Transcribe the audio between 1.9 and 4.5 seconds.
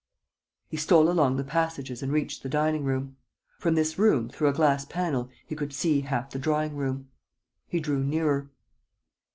and reached the dining room. From this room, through